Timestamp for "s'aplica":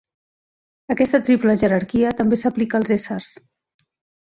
2.45-2.81